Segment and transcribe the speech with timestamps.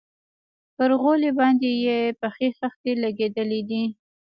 [0.75, 3.83] پر غولي باندې يې پخې خښتې لگېدلي دي.